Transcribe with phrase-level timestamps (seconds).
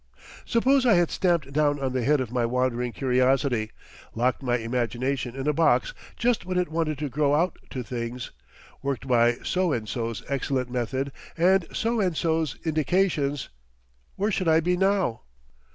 [0.45, 3.69] Suppose I had stamped down on the head of my wandering curiosity,
[4.15, 8.31] locked my imagination in a box just when it wanted to grow out to things,
[8.81, 13.49] worked by so and so's excellent method and so and so's indications,
[14.15, 15.21] where should I be now?